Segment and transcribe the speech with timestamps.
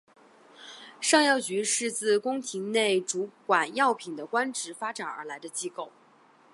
[0.99, 5.91] 尚药局是自宫廷内主管药品的官职发展而来的机构。